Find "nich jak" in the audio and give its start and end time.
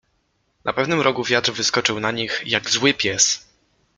2.11-2.69